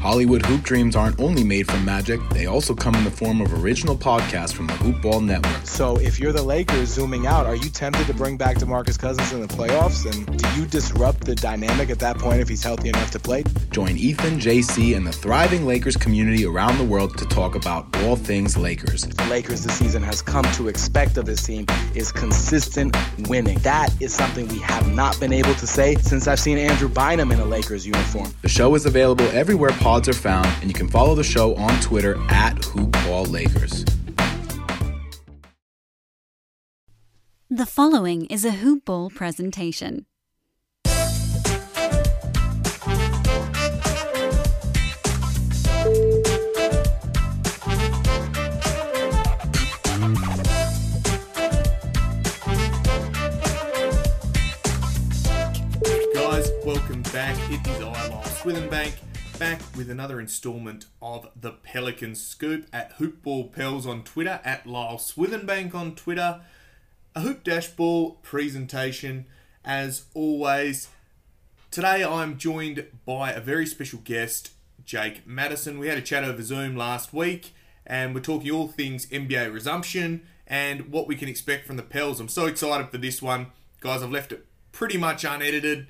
[0.00, 3.64] Hollywood Hoop Dreams aren't only made from magic, they also come in the form of
[3.64, 5.66] original podcasts from the Hoop Ball Network.
[5.66, 9.32] So if you're the Lakers zooming out, are you tempted to bring back DeMarcus Cousins
[9.32, 10.06] in the playoffs?
[10.06, 13.42] And do you disrupt the dynamic at that point if he's healthy enough to play?
[13.72, 18.14] Join Ethan, JC, and the thriving Lakers community around the world to talk about all
[18.14, 19.02] things Lakers.
[19.02, 22.96] The Lakers this season has come to expect of this team is consistent
[23.28, 23.58] winning.
[23.58, 27.32] That is something we have not been able to say since I've seen Andrew Bynum
[27.32, 28.32] in a Lakers uniform.
[28.42, 31.80] The show is available everywhere pods are found, and you can follow the show on
[31.80, 33.90] Twitter at HoopBallLakers.
[37.48, 40.04] The following is a Hoop Ball presentation.
[56.12, 57.38] Guys, welcome back.
[57.50, 58.92] It is I, Lyle Swithenbank,
[59.38, 64.96] back with another installment of the Pelican Scoop at Hoopball Pels on Twitter, at Lyle
[64.96, 66.40] Swithenbank on Twitter.
[67.14, 69.26] A Hoop Dashball presentation,
[69.64, 70.88] as always.
[71.70, 74.50] Today I'm joined by a very special guest,
[74.84, 75.78] Jake Madison.
[75.78, 77.52] We had a chat over Zoom last week,
[77.86, 82.18] and we're talking all things NBA resumption and what we can expect from the Pels.
[82.18, 83.52] I'm so excited for this one.
[83.80, 85.86] Guys, I've left it pretty much unedited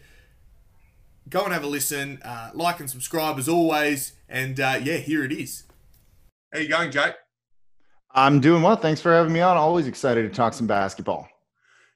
[1.30, 2.20] go and have a listen.
[2.24, 4.12] Uh, like and subscribe as always.
[4.28, 5.64] And uh, yeah, here it is.
[6.52, 7.14] How you going, Jake?
[8.12, 8.76] I'm doing well.
[8.76, 9.56] Thanks for having me on.
[9.56, 11.28] Always excited to talk some basketball.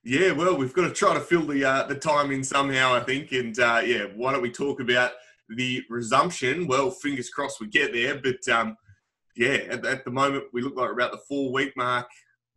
[0.04, 3.00] Yeah, well, we've got to try to fill the uh, the time in somehow, I
[3.00, 3.32] think.
[3.32, 5.12] And uh, yeah, why don't we talk about
[5.48, 6.66] the resumption?
[6.66, 8.20] Well, fingers crossed we get there.
[8.20, 8.76] But um,
[9.36, 12.08] yeah, at, at the moment, we look like we're about the four week mark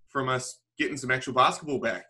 [0.09, 2.06] from us getting some actual basketball back.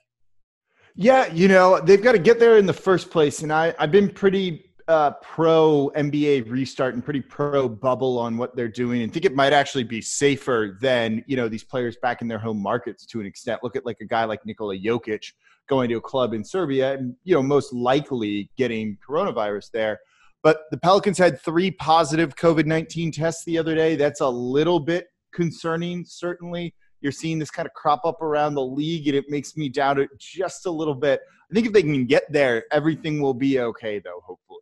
[0.95, 3.41] Yeah, you know, they've got to get there in the first place.
[3.41, 8.56] And I, I've been pretty uh, pro NBA restart and pretty pro bubble on what
[8.56, 12.22] they're doing and think it might actually be safer than, you know, these players back
[12.22, 13.61] in their home markets to an extent.
[13.61, 15.34] Look at like a guy like Nikola Jokic
[15.67, 20.00] going to a club in Serbia and, you know, most likely getting coronavirus there.
[20.44, 23.97] But the Pelicans had three positive COVID 19 tests the other day.
[23.97, 26.73] That's a little bit concerning, certainly
[27.05, 29.99] you're seeing this kind of crop up around the league, and it makes me doubt
[29.99, 31.21] it just a little bit.
[31.51, 34.59] I think if they can get there, everything will be okay, though, hopefully.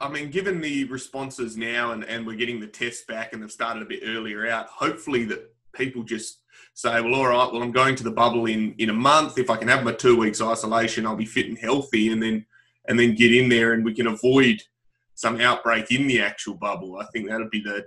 [0.00, 3.50] I mean, given the responses now and, and we're getting the tests back and they've
[3.50, 6.42] started a bit earlier out, hopefully that people just
[6.74, 9.36] say, well, all right, well, I'm going to the bubble in, in a month.
[9.36, 12.46] If I can have my two weeks isolation, I'll be fit and healthy and then
[12.88, 14.62] and then get in there and we can avoid
[15.14, 16.98] some outbreak in the actual bubble.
[16.98, 17.84] I think that'd be the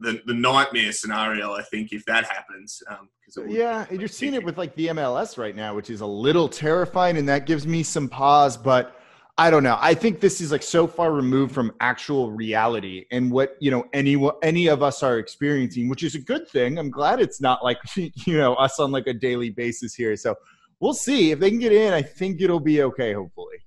[0.00, 1.52] the, the nightmare scenario.
[1.52, 3.08] I think if that happens, um,
[3.46, 7.18] yeah, you're seeing it with like the MLS right now, which is a little terrifying,
[7.18, 8.56] and that gives me some pause.
[8.56, 8.98] But
[9.36, 9.78] I don't know.
[9.80, 13.84] I think this is like so far removed from actual reality and what you know
[13.92, 16.78] any any of us are experiencing, which is a good thing.
[16.78, 20.16] I'm glad it's not like you know us on like a daily basis here.
[20.16, 20.34] So
[20.80, 21.92] we'll see if they can get in.
[21.92, 23.12] I think it'll be okay.
[23.12, 23.58] Hopefully.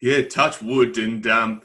[0.00, 1.62] Yeah, touch wood, and um,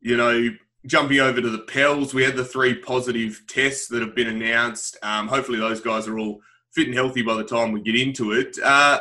[0.00, 0.50] you know
[0.86, 4.96] jumping over to the Pels, we had the three positive tests that have been announced.
[5.02, 6.40] Um, hopefully, those guys are all
[6.72, 8.56] fit and healthy by the time we get into it.
[8.62, 9.00] Uh,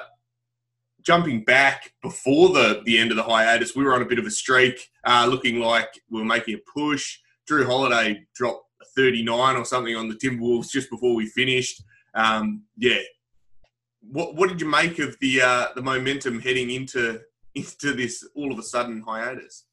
[1.01, 4.25] jumping back before the, the end of the hiatus, we were on a bit of
[4.25, 7.19] a streak, uh, looking like we were making a push.
[7.49, 8.65] Jrue Holiday dropped
[8.95, 11.83] 39 or something on the Timberwolves just before we finished.
[12.15, 12.99] Um, yeah.
[14.01, 17.21] What, what did you make of the uh, the momentum heading into
[17.55, 19.65] into this all of a sudden hiatus?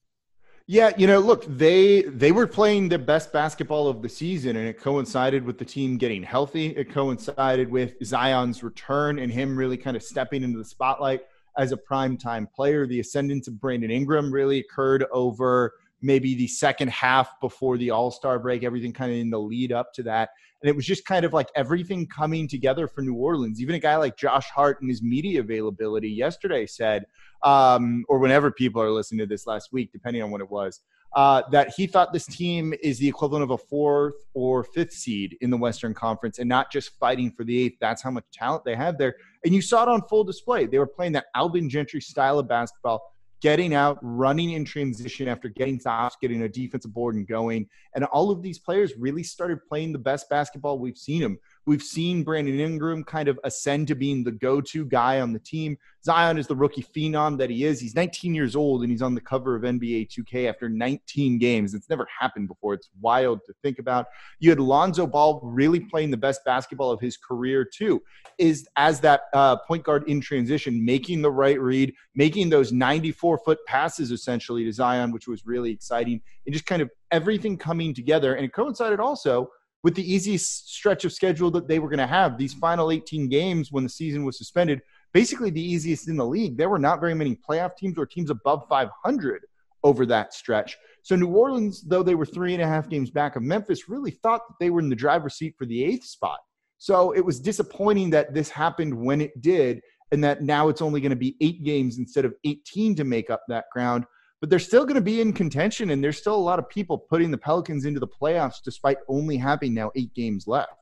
[0.73, 4.67] Yeah, you know, look, they they were playing the best basketball of the season, and
[4.67, 6.69] it coincided with the team getting healthy.
[6.69, 11.27] It coincided with Zion's return and him really kind of stepping into the spotlight
[11.59, 12.87] as a prime time player.
[12.87, 18.11] The ascendance of Brandon Ingram really occurred over maybe the second half before the All
[18.11, 20.31] Star break, everything kind of in the lead up to that.
[20.63, 23.61] And it was just kind of like everything coming together for New Orleans.
[23.61, 27.07] Even a guy like Josh Hart and his media availability yesterday said,
[27.43, 30.81] um, or whenever people are listening to this last week, depending on when it was,
[31.15, 35.37] uh, that he thought this team is the equivalent of a fourth or fifth seed
[35.41, 37.77] in the Western Conference and not just fighting for the eighth.
[37.81, 39.17] That's how much talent they have there.
[39.45, 40.67] And you saw it on full display.
[40.67, 43.12] They were playing that Alvin Gentry style of basketball
[43.43, 47.69] getting out, running in transition after getting stops, getting a defensive board and going.
[47.95, 51.39] And all of these players really started playing the best basketball we've seen them.
[51.65, 55.39] We've seen Brandon Ingram kind of ascend to being the go to guy on the
[55.39, 55.79] team.
[56.05, 57.79] Zion is the rookie phenom that he is.
[57.79, 61.75] He's 19 years old and he's on the cover of NBA 2K after 19 games.
[61.75, 62.75] It's never happened before.
[62.75, 64.07] It's wild to think about.
[64.41, 68.03] You had Lonzo Ball really playing the best basketball of his career, too,
[68.39, 73.39] is as that uh, point guard in transition, making the right read, making those 94
[73.39, 77.95] foot passes essentially to Zion, which was really exciting, and just kind of everything coming
[77.95, 78.35] together.
[78.35, 79.49] And it coincided also
[79.83, 82.39] with the easiest stretch of schedule that they were going to have.
[82.39, 82.61] These mm-hmm.
[82.61, 84.81] final 18 games when the season was suspended,
[85.13, 86.57] basically the easiest in the league.
[86.57, 89.43] There were not very many playoff teams or teams above 500
[89.85, 90.77] over that stretch.
[91.03, 94.13] So New Orleans, though they were three and a half games back of Memphis, really
[94.13, 96.39] thought that they were in the driver's seat for the eighth spot.
[96.79, 99.81] So it was disappointing that this happened when it did,
[100.13, 103.31] and that now it's only going to be eight games instead of 18 to make
[103.31, 104.05] up that ground
[104.43, 106.99] but they're still going to be in contention, and there's still a lot of people
[106.99, 110.73] putting the Pelicans into the playoffs despite only having now eight games left.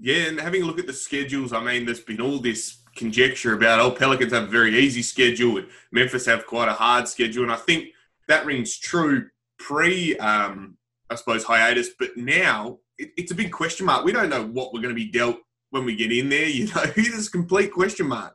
[0.00, 3.54] Yeah, and having a look at the schedules, I mean, there's been all this conjecture
[3.54, 7.44] about oh, Pelicans have a very easy schedule, and Memphis have quite a hard schedule,
[7.44, 7.90] and I think
[8.26, 9.28] that rings true
[9.60, 10.76] pre, um,
[11.08, 14.04] I suppose, hiatus, but now it, it's a big question mark.
[14.04, 15.36] We don't know what we're going to be dealt
[15.70, 16.46] when we get in there.
[16.48, 18.34] You know, it's a complete question mark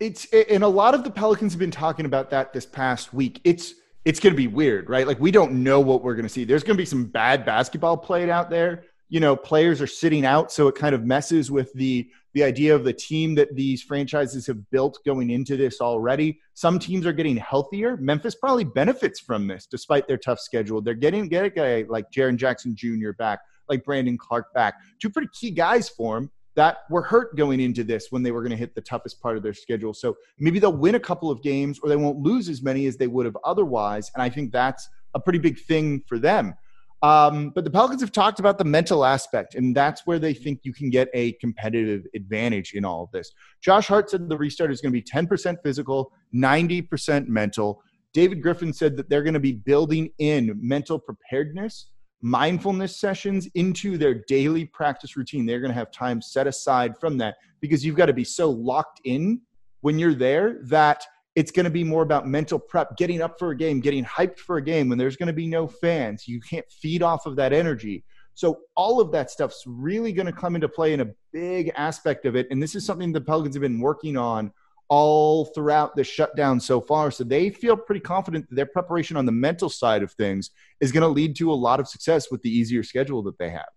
[0.00, 3.40] it's and a lot of the Pelicans have been talking about that this past week.
[3.44, 3.74] It's
[4.04, 5.06] it's going to be weird, right?
[5.06, 6.44] Like we don't know what we're going to see.
[6.44, 8.84] There's going to be some bad basketball played out there.
[9.08, 12.74] You know, players are sitting out, so it kind of messes with the the idea
[12.74, 16.38] of the team that these franchises have built going into this already.
[16.54, 17.96] Some teams are getting healthier.
[17.96, 20.80] Memphis probably benefits from this, despite their tough schedule.
[20.80, 23.12] They're getting get a guy like Jaren Jackson Jr.
[23.18, 27.60] back, like Brandon Clarke back, two pretty key guys for him that were hurt going
[27.60, 29.94] into this when they were going to hit the toughest part of their schedule.
[29.94, 32.96] So maybe they'll win a couple of games or they won't lose as many as
[32.96, 34.10] they would have otherwise.
[34.12, 36.54] And I think that's a pretty big thing for them.
[37.00, 40.58] Um, but the Pelicans have talked about the mental aspect, and that's where they think
[40.64, 43.30] you can get a competitive advantage in all of this.
[43.62, 47.80] Josh Hart said the restart is going to be 10% physical, 90% mental.
[48.12, 51.86] David Griffin said that they're going to be building in mental preparedness
[52.20, 55.46] mindfulness sessions into their daily practice routine.
[55.46, 58.50] They're going to have time set aside from that because you've got to be so
[58.50, 59.40] locked in
[59.80, 61.04] when you're there that
[61.36, 64.40] it's going to be more about mental prep, getting up for a game, getting hyped
[64.40, 66.26] for a game when there's going to be no fans.
[66.26, 68.04] You can't feed off of that energy.
[68.34, 72.24] So all of that stuff's really going to come into play in a big aspect
[72.24, 72.48] of it.
[72.50, 74.52] And this is something the Pelicans have been working on
[74.88, 77.10] all throughout the shutdown so far.
[77.10, 80.50] So they feel pretty confident that their preparation on the mental side of things
[80.80, 83.50] is going to lead to a lot of success with the easier schedule that they
[83.50, 83.68] have.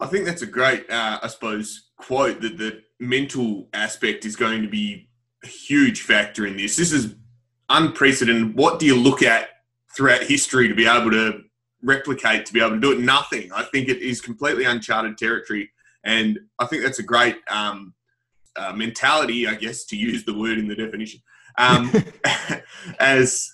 [0.00, 4.62] I think that's a great, uh, I suppose, quote that the mental aspect is going
[4.62, 5.08] to be
[5.44, 6.74] a huge factor in this.
[6.74, 7.14] This is
[7.68, 8.56] unprecedented.
[8.56, 9.48] What do you look at
[9.96, 11.42] throughout history to be able to
[11.82, 12.98] replicate, to be able to do it?
[12.98, 13.52] Nothing.
[13.52, 15.70] I think it is completely uncharted territory.
[16.02, 17.94] And I think that's a great um,
[18.56, 21.20] uh, mentality, I guess, to use the word in the definition,
[21.58, 21.92] um,
[23.00, 23.50] as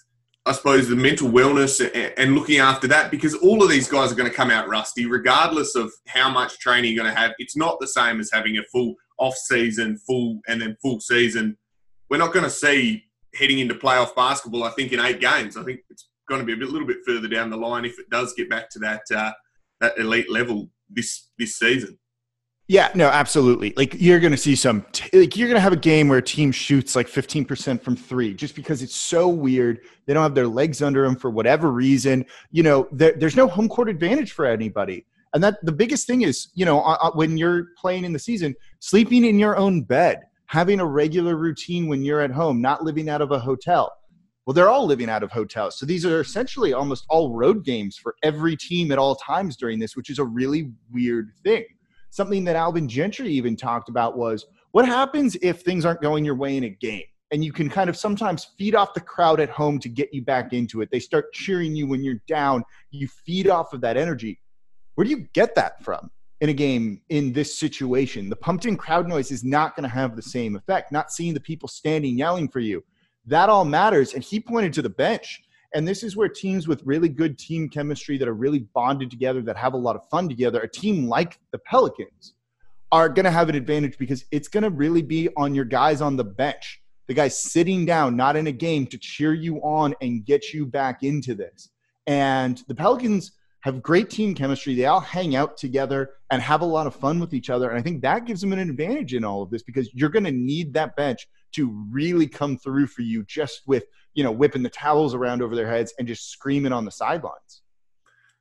[0.47, 4.11] I suppose the mental wellness and, and, looking after that, because all of these guys
[4.11, 7.33] are going to come out rusty, regardless of how much training you're going to have.
[7.39, 11.59] It's not the same as having a full off season, full and then full season.
[12.09, 14.65] We're not going to see heading into playoff basketball.
[14.65, 15.57] I think in eight games.
[15.57, 17.99] I think it's going to be a bit, little bit further down the line if
[17.99, 19.33] it does get back to that uh,
[19.81, 21.99] that elite level this this season.
[22.71, 23.73] Yeah, no, absolutely.
[23.79, 26.19] Like you're going to see some, t- like you're going to have a game where
[26.19, 29.81] a team shoots like 15% from three just because it's so weird.
[30.05, 32.27] They don't have their legs under them for whatever reason.
[32.51, 35.07] You know, there, there's no home court advantage for anybody.
[35.33, 38.55] And that the biggest thing is, you know, uh, when you're playing in the season,
[38.81, 43.09] sleeping in your own bed, having a regular routine when you're at home, not living
[43.09, 43.91] out of a hotel.
[44.45, 45.79] Well, they're all living out of hotels.
[45.79, 49.79] So these are essentially almost all road games for every team at all times during
[49.79, 51.65] this, which is a really weird thing
[52.11, 56.35] something that Alvin Gentry even talked about was what happens if things aren't going your
[56.35, 57.05] way in a game?
[57.31, 60.23] And you can kind of sometimes feed off the crowd at home to get you
[60.23, 60.91] back into it.
[60.91, 62.65] They start cheering you when you're down.
[62.91, 64.41] You feed off of that energy.
[64.95, 66.11] Where do you get that from
[66.41, 68.31] in a game in this situation?
[68.31, 70.91] The pumped in crowd noise is not going to have the same effect.
[70.91, 72.83] Not seeing the people standing yelling for you.
[73.27, 74.15] That all matters.
[74.15, 75.43] And he pointed to the bench
[75.75, 79.43] And this is where teams with really good team chemistry that are really bonded together,
[79.43, 82.35] that have a lot of fun together, a team like the Pelicans,
[82.91, 86.01] are going to have an advantage because it's going to really be on your guys
[86.01, 89.95] on the bench, the guys sitting down, not in a game, to cheer you on
[90.01, 91.69] and get you back into this.
[92.07, 94.75] And the Pelicans have great team chemistry.
[94.75, 97.69] They all hang out together and have a lot of fun with each other.
[97.69, 100.25] And I think that gives them an advantage in all of this because you're going
[100.25, 104.63] to need that bench to really come through for you just with, you know, whipping
[104.63, 107.63] the towels around over their heads and just screaming on the sidelines.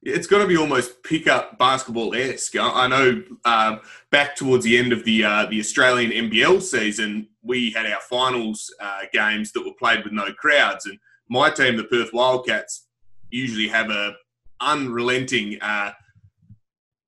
[0.04, 2.56] It's going to be almost pick-up basketball esque.
[2.56, 7.72] I know um, back towards the end of the uh, the Australian NBL season, we
[7.72, 11.00] had our finals uh, games that were played with no crowds, and
[11.30, 12.88] my team, the Perth Wildcats,
[13.32, 14.14] usually have a
[14.62, 15.92] unrelenting, uh,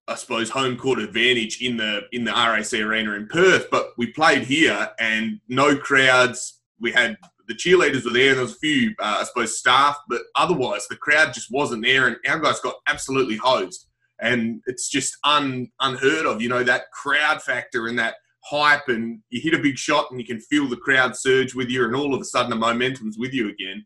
[0.09, 3.69] I suppose, home court advantage in the in the RAC arena in Perth.
[3.69, 6.61] But we played here, and no crowds.
[6.79, 9.97] We had the cheerleaders were there, and there was a few, uh, I suppose, staff,
[10.07, 13.87] but otherwise the crowd just wasn't there, and our guys got absolutely hosed.
[14.21, 19.21] And it's just un, unheard of, you know, that crowd factor and that hype, and
[19.29, 21.95] you hit a big shot, and you can feel the crowd surge with you, and
[21.95, 23.85] all of a sudden the momentum's with you again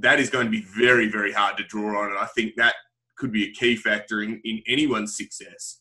[0.00, 2.10] that is going to be very, very hard to draw on.
[2.10, 2.74] And I think that
[3.20, 5.80] could be a key factor in, in anyone's success.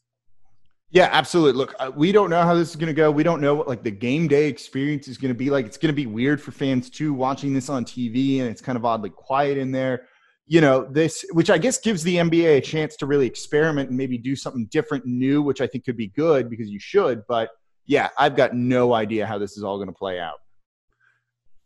[0.91, 1.53] Yeah, absolutely.
[1.53, 3.11] Look, uh, we don't know how this is going to go.
[3.11, 5.65] We don't know what like the game day experience is going to be like.
[5.65, 8.75] It's going to be weird for fans too watching this on TV and it's kind
[8.75, 10.07] of oddly quiet in there.
[10.47, 13.97] You know, this which I guess gives the NBA a chance to really experiment and
[13.97, 17.51] maybe do something different new, which I think could be good because you should, but
[17.85, 20.37] yeah, I've got no idea how this is all going to play out.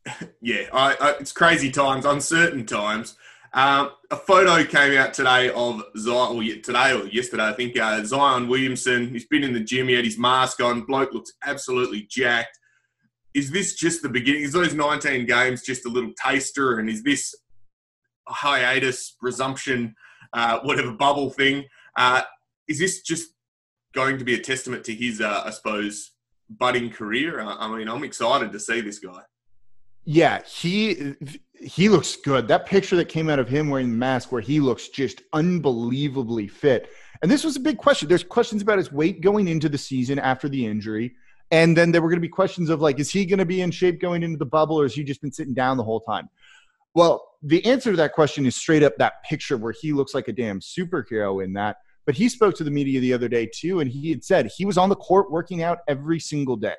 [0.42, 3.16] yeah, I, I, it's crazy times, uncertain times.
[3.54, 8.04] Um, a photo came out today of Zion, or today or yesterday, I think, uh,
[8.04, 9.10] Zion Williamson.
[9.10, 10.82] He's been in the gym, he had his mask on.
[10.82, 12.58] Bloke looks absolutely jacked.
[13.36, 14.42] Is this just the beginning?
[14.42, 16.80] Is those 19 games just a little taster?
[16.80, 17.36] And is this
[18.28, 19.96] a hiatus, resumption,
[20.34, 21.66] uh, whatever bubble thing?
[21.96, 22.24] Uh,
[22.68, 23.30] is this just
[23.94, 26.12] going to be a testament to his, uh, I suppose,
[26.50, 27.40] budding career?
[27.40, 29.22] I mean, I'm excited to see this guy.
[30.06, 31.16] Yeah, he
[31.64, 32.48] he looks good.
[32.48, 36.48] That picture that came out of him wearing the mask, where he looks just unbelievably
[36.48, 36.90] fit.
[37.22, 38.10] And this was a big question.
[38.10, 41.16] There's questions about his weight going into the season after the injury.
[41.52, 43.62] And then there were going to be questions of like, is he going to be
[43.62, 46.02] in shape going into the bubble, or has he just been sitting down the whole
[46.02, 46.30] time?
[46.96, 50.28] Well, the answer to that question is straight up that picture where he looks like
[50.28, 51.78] a damn superhero in that.
[52.06, 54.66] But he spoke to the media the other day too, and he had said he
[54.66, 56.76] was on the court working out every single day.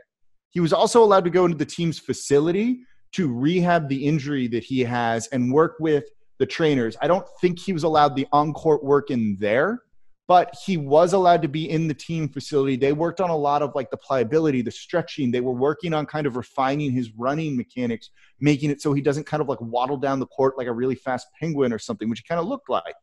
[0.50, 4.64] He was also allowed to go into the team's facility to rehab the injury that
[4.64, 6.04] he has and work with
[6.38, 6.96] the trainers.
[7.00, 9.82] I don't think he was allowed the on court work in there,
[10.26, 12.76] but he was allowed to be in the team facility.
[12.76, 15.30] They worked on a lot of like the pliability, the stretching.
[15.30, 19.26] They were working on kind of refining his running mechanics, making it so he doesn't
[19.26, 22.20] kind of like waddle down the court like a really fast penguin or something, which
[22.20, 22.94] he kind of looked like.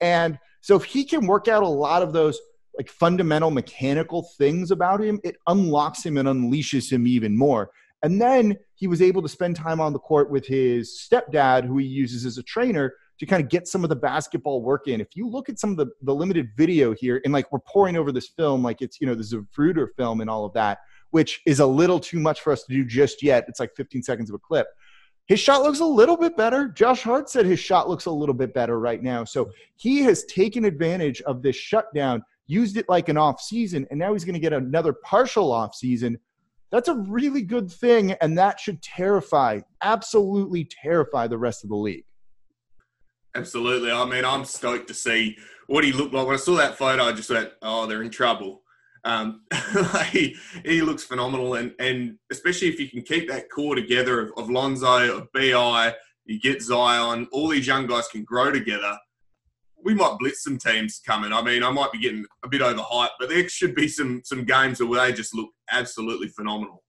[0.00, 2.40] And so if he can work out a lot of those
[2.76, 7.70] like fundamental mechanical things about him, it unlocks him and unleashes him even more.
[8.02, 11.78] And then he was able to spend time on the court with his stepdad, who
[11.78, 15.00] he uses as a trainer to kind of get some of the basketball work in.
[15.00, 17.96] If you look at some of the, the limited video here, and like we're pouring
[17.96, 20.78] over this film like it's, you know, the Zapruder film and all of that,
[21.10, 23.44] which is a little too much for us to do just yet.
[23.48, 24.66] It's like 15 seconds of a clip.
[25.26, 26.68] His shot looks a little bit better.
[26.68, 29.24] Josh Hart said his shot looks a little bit better right now.
[29.24, 33.98] So he has taken advantage of this shutdown, used it like an off season, and
[33.98, 36.18] now he's going to get another partial off season
[36.70, 41.76] that's a really good thing, and that should terrify, absolutely terrify the rest of the
[41.76, 42.04] league.
[43.34, 43.90] Absolutely.
[43.90, 45.36] I mean, I'm stoked to see
[45.66, 46.26] what he looked like.
[46.26, 48.62] When I saw that photo, I just went, "Oh, they're in trouble."
[49.04, 49.42] Um,
[50.10, 54.32] he, he looks phenomenal, and and especially if you can keep that core together of,
[54.36, 58.96] of Lonzo, of Bi, you get Zion, all these young guys can grow together
[59.84, 61.32] we might blitz some teams coming.
[61.32, 64.44] I mean, I might be getting a bit overhyped, but there should be some some
[64.44, 66.82] games where they just look absolutely phenomenal.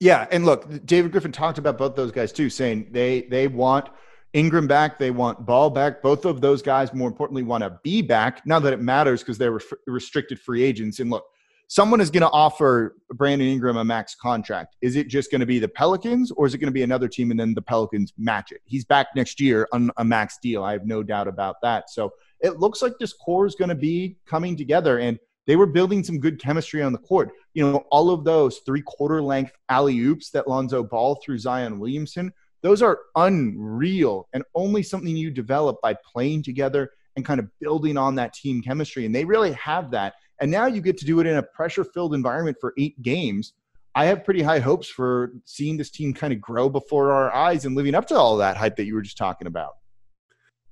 [0.00, 3.88] Yeah, and look, David Griffin talked about both those guys too, saying they they want
[4.32, 6.02] Ingram back, they want Ball back.
[6.02, 9.38] Both of those guys, more importantly, want to be back now that it matters because
[9.38, 11.00] they're restricted free agents.
[11.00, 11.24] And look,
[11.70, 14.74] someone is going to offer Brandon Ingram a max contract.
[14.82, 17.06] Is it just going to be the Pelicans or is it going to be another
[17.06, 18.60] team and then the Pelicans match it?
[18.64, 20.64] He's back next year on a max deal.
[20.64, 21.88] I have no doubt about that.
[21.88, 25.66] So it looks like this core is going to be coming together and they were
[25.66, 27.30] building some good chemistry on the court.
[27.54, 31.78] You know, all of those three quarter length alley oops that Lonzo Ball threw Zion
[31.78, 37.48] Williamson, those are unreal and only something you develop by playing together and kind of
[37.60, 39.04] building on that team chemistry.
[39.04, 40.14] And they really have that.
[40.40, 43.52] And now you get to do it in a pressure filled environment for eight games.
[43.94, 47.66] I have pretty high hopes for seeing this team kind of grow before our eyes
[47.66, 49.72] and living up to all that hype that you were just talking about.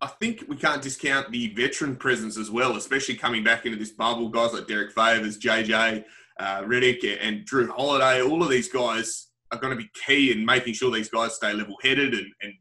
[0.00, 3.90] I think we can't discount the veteran presence as well, especially coming back into this
[3.90, 4.28] bubble.
[4.28, 6.04] Guys like Derrick Favors, JJ
[6.38, 10.46] uh, Redick, and Jrue Holiday, all of these guys are going to be key in
[10.46, 12.54] making sure these guys stay level headed and, and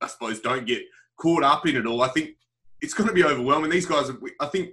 [0.00, 0.82] I suppose don't get
[1.20, 2.02] caught up in it all.
[2.02, 2.30] I think
[2.80, 3.70] it's going to be overwhelming.
[3.70, 4.70] These guys, I think,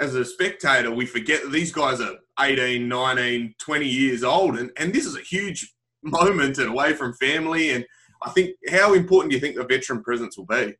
[0.00, 4.70] as a spectator, we forget that these guys are 18, 19, 20 years old, and,
[4.76, 5.72] and this is a huge
[6.02, 7.70] moment and away from family.
[7.70, 7.84] And
[8.22, 10.74] I think, how important do you think the veteran presence will be?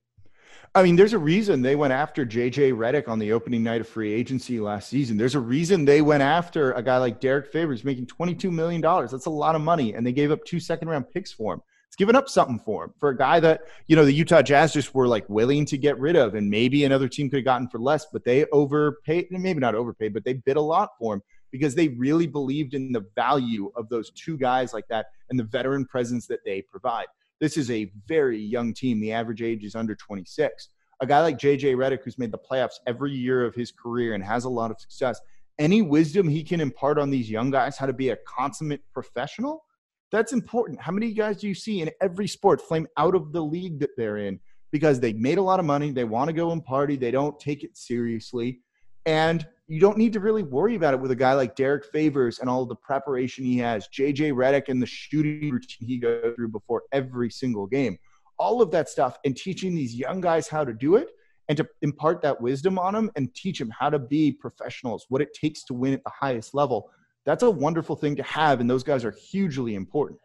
[0.75, 3.88] I mean, there's a reason they went after JJ Redick on the opening night of
[3.88, 5.19] free agency last season.
[5.19, 8.81] There's a reason they went after a guy like Derrick Favors making $22 million.
[8.81, 9.92] That's a lot of money.
[9.92, 11.62] And they gave up two second round picks for him.
[11.92, 14.72] It's given up something for him for a guy that, you know, the Utah Jazz
[14.72, 16.34] just were like willing to get rid of.
[16.34, 20.14] And maybe another team could have gotten for less, but they overpaid, maybe not overpaid,
[20.14, 23.90] but they bid a lot for him because they really believed in the value of
[23.90, 27.08] those two guys like that and the veteran presence that they provide.
[27.40, 28.99] This is a very young team.
[28.99, 30.70] The average age is under 26.
[31.00, 34.25] A guy like JJ Redick, who's made the playoffs every year of his career and
[34.25, 35.20] has a lot of success,
[35.58, 39.64] any wisdom he can impart on these young guys how to be a consummate professional,
[40.12, 40.81] that's important.
[40.81, 43.97] How many guys do you see in every sport flame out of the league that
[43.97, 44.38] they're in
[44.71, 47.38] because they made a lot of money, they want to go and party, they don't
[47.40, 48.61] take it seriously,
[49.07, 52.40] and you don't need to really worry about it with a guy like Derrick Favors
[52.40, 56.49] and all the preparation he has, JJ Redick and the shooting routine he goes through
[56.49, 57.97] before every single game.
[58.38, 61.09] All of that stuff and teaching these young guys how to do it
[61.49, 65.23] and to impart that wisdom on them and teach them how to be professionals, what
[65.23, 66.90] it takes to win at the highest level.
[67.25, 70.21] That's a wonderful thing to have, and those guys are hugely important.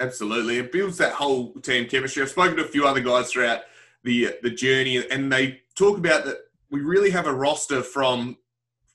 [0.00, 2.22] Absolutely, it builds that whole team chemistry.
[2.22, 3.62] I've spoken to a few other guys throughout
[4.04, 6.38] the the journey, and they talk about that
[6.70, 8.36] we really have a roster from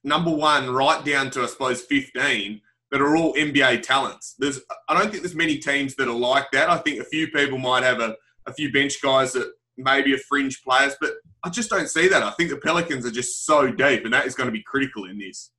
[0.04, 4.36] number one right down to I suppose fifteen that are all NBA talents.
[4.38, 6.70] There's I don't think there's many teams that are like that.
[6.70, 10.20] I think a few people might have a, a few bench guys that maybe are
[10.20, 12.22] fringe players, but I just don't see that.
[12.22, 15.06] I think the Pelicans are just so deep, and that is going to be critical
[15.06, 15.50] in this.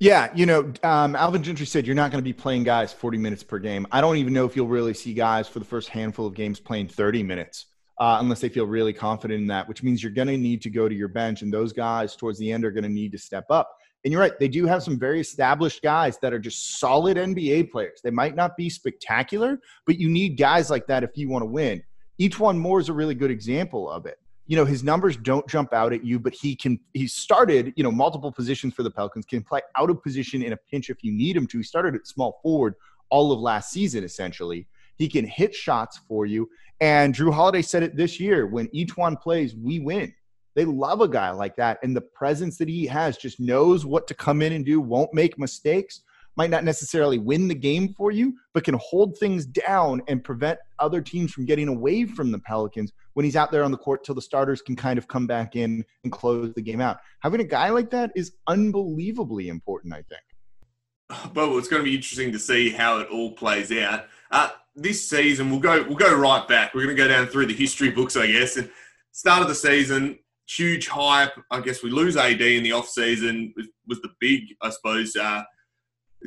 [0.00, 3.16] Yeah, you know, um, Alvin Gentry said you're not going to be playing guys 40
[3.18, 3.86] minutes per game.
[3.92, 6.58] I don't even know if you'll really see guys for the first handful of games
[6.58, 7.66] playing 30 minutes
[8.00, 10.70] uh, unless they feel really confident in that, which means you're going to need to
[10.70, 11.42] go to your bench.
[11.42, 13.70] And those guys towards the end are going to need to step up.
[14.04, 17.70] And you're right, they do have some very established guys that are just solid NBA
[17.70, 18.00] players.
[18.02, 21.46] They might not be spectacular, but you need guys like that if you want to
[21.46, 21.82] win.
[22.20, 24.18] E'Twaun Moore is a really good example of it.
[24.46, 27.82] You know, his numbers don't jump out at you, but he can, he started, you
[27.82, 31.02] know, multiple positions for the Pelicans, can play out of position in a pinch if
[31.02, 31.58] you need him to.
[31.58, 32.74] He started at small forward
[33.08, 34.66] all of last season, essentially.
[34.96, 36.48] He can hit shots for you.
[36.80, 40.12] And Jrue Holiday said it this year when E'Twaun plays, we win.
[40.54, 41.78] They love a guy like that.
[41.82, 45.12] And the presence that he has just knows what to come in and do, won't
[45.12, 46.02] make mistakes,
[46.36, 50.58] might not necessarily win the game for you, but can hold things down and prevent
[50.78, 54.04] other teams from getting away from the Pelicans when he's out there on the court
[54.04, 56.98] till the starters can kind of come back in and close the game out.
[57.20, 61.34] Having a guy like that is unbelievably important, I think.
[61.34, 64.06] Well, it's going to be interesting to see how it all plays out.
[64.30, 66.74] Uh, this season, we'll go we'll go right back.
[66.74, 68.56] We're going to go down through the history books, I guess.
[68.56, 68.70] And
[69.12, 70.18] start of the season,
[70.48, 71.32] huge hype.
[71.50, 75.14] I guess we lose AD in the off season was, was the big, I suppose,
[75.14, 75.42] uh,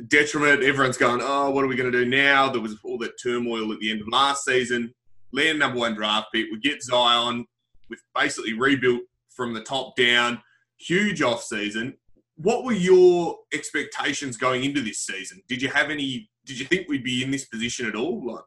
[0.06, 0.62] detriment.
[0.62, 2.50] Everyone's going, oh, what are we going to do now?
[2.50, 4.94] There was all that turmoil at the end of last season.
[5.32, 6.46] Land number one draft pick.
[6.50, 7.46] We get Zion.
[7.90, 10.42] We've basically rebuilt from the top down.
[10.78, 11.94] Huge off season.
[12.36, 15.42] What were your expectations going into this season?
[15.48, 18.44] Did you have any did you think we'd be in this position at all, like,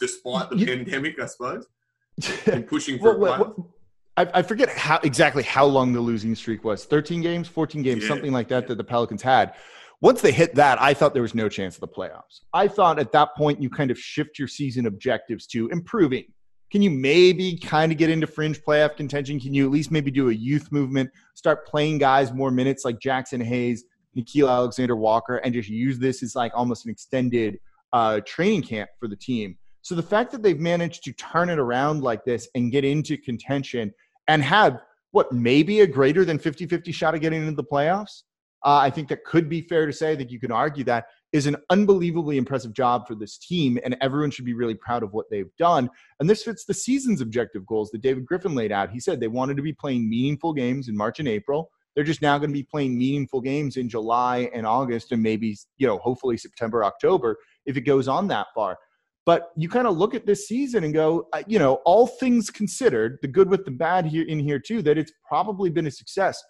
[0.00, 1.66] despite the you, pandemic, I suppose,
[2.46, 3.74] and pushing for well, well,
[4.16, 8.02] I, I, forget how exactly how long the losing streak was 13 games, 14 games,
[8.02, 9.54] yeah, something like that, that the Pelicans had.
[10.02, 12.40] Once they hit that, I thought there was no chance of the playoffs.
[12.52, 16.24] I thought at that point you kind of shift your season objectives to improving.
[16.70, 19.40] Can you maybe kind of get into fringe playoff contention?
[19.40, 22.98] Can you at least maybe do a youth movement, start playing guys more minutes like
[22.98, 23.84] Jaxson Hayes,
[24.16, 27.58] Nickeil Alexander Walker and just use this as like almost an extended
[27.92, 29.56] uh, training camp for the team.
[29.82, 33.16] So the fact that they've managed to turn it around like this and get into
[33.16, 33.92] contention
[34.26, 34.80] and have
[35.12, 38.22] what maybe a greater than 50 50 shot of getting into the playoffs,
[38.64, 41.46] uh, I think that could be fair to say that you can argue that is
[41.46, 45.26] an unbelievably impressive job for this team, and everyone should be really proud of what
[45.30, 45.90] they've done.
[46.20, 48.90] And this fits the season's objective goals that David Griffin laid out.
[48.90, 51.70] He said they wanted to be playing meaningful games in March and April.
[51.94, 55.56] They're just now going to be playing meaningful games in July and August and maybe,
[55.78, 58.78] you know, hopefully September, October if it goes on that far.
[59.24, 62.48] But you kind of look at this season and go, uh, you know, all things
[62.48, 65.90] considered, the good with the bad here in here too, that it's probably been a
[65.90, 66.40] success.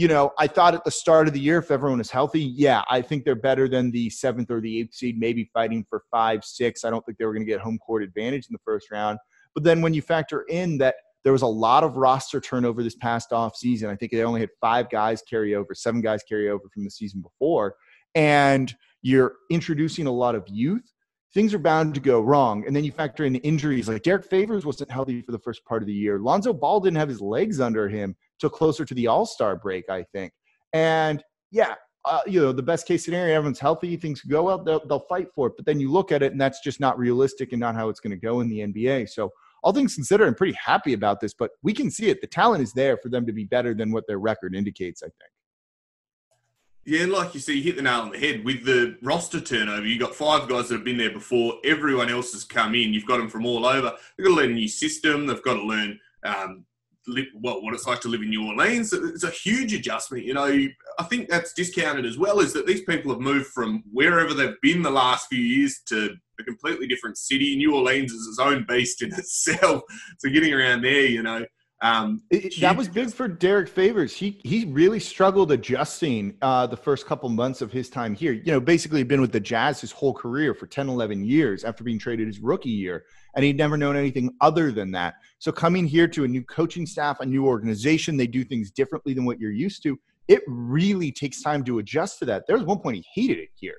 [0.00, 2.82] You know, I thought at the start of the year, if everyone is healthy, yeah,
[2.88, 6.42] I think they're better than the seventh or the eighth seed, maybe fighting for five,
[6.42, 6.86] six.
[6.86, 9.18] I don't think they were going to get home court advantage in the first round.
[9.54, 12.96] But then when you factor in that– There was a lot of roster turnover this
[12.96, 13.90] past off season.
[13.90, 16.90] I think they only had five guys carry over, seven guys carry over from the
[16.90, 17.74] season before.
[18.14, 20.90] And you're introducing a lot of youth.
[21.32, 22.64] Things are bound to go wrong.
[22.66, 25.82] And then you factor in injuries like Derrick Favors wasn't healthy for the first part
[25.82, 26.18] of the year.
[26.18, 29.88] Lonzo Ball didn't have his legs under him till closer to the All Star break,
[29.88, 30.32] I think.
[30.72, 34.84] And yeah, uh, you know, the best case scenario, everyone's healthy, things go well, they'll,
[34.86, 35.52] they'll fight for it.
[35.56, 38.00] But then you look at it, and that's just not realistic and not how it's
[38.00, 39.08] going to go in the NBA.
[39.10, 39.30] So,
[39.62, 42.22] all things considered, I'm pretty happy about this, but we can see it.
[42.22, 45.08] The talent is there for them to be better than what their record indicates, I
[45.08, 45.30] think.
[46.86, 49.40] Yeah, and like you see, you hit the nail on the head with the roster
[49.40, 49.86] turnover.
[49.86, 51.54] You've got five guys that have been there before.
[51.64, 52.94] Everyone else has come in.
[52.94, 53.92] You've got them from all over.
[54.16, 55.26] They've got to learn a new system.
[55.26, 56.64] They've got to learn um,
[57.34, 58.92] what what it's like to live in New Orleans.
[58.94, 60.24] It's a huge adjustment.
[60.24, 60.46] You know,
[60.98, 62.40] I think that's discounted as well.
[62.40, 66.14] Is that these people have moved from wherever they've been the last few years to
[66.38, 67.56] a completely different city.
[67.56, 69.82] New Orleans is its own beast in itself.
[70.18, 71.44] So getting around there, you know.
[71.82, 74.14] Um, it, that was big for Derrick Favors.
[74.14, 78.32] He he really struggled adjusting uh, the first couple months of his time here.
[78.32, 81.82] You know, basically been with the Jazz his whole career for 10, 11 years after
[81.82, 85.14] being traded his rookie year and he'd never known anything other than that.
[85.38, 89.14] So coming here to a new coaching staff, a new organization, they do things differently
[89.14, 89.98] than what you're used to.
[90.28, 92.46] It really takes time to adjust to that.
[92.46, 93.78] There was one point he hated it here.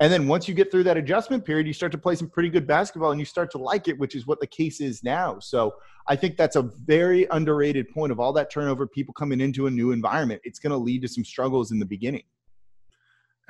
[0.00, 2.50] And then once you get through that adjustment period, you start to play some pretty
[2.50, 5.40] good basketball and you start to like it, which is what the case is now.
[5.40, 5.74] So
[6.06, 9.70] I think that's a very underrated point of all that turnover, people coming into a
[9.70, 10.40] new environment.
[10.44, 12.22] It's going to lead to some struggles in the beginning.